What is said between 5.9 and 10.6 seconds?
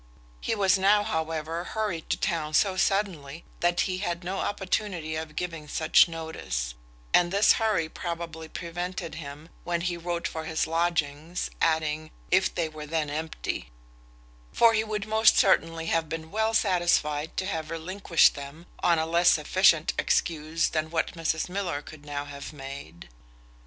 notice; and this hurry probably prevented him, when he wrote for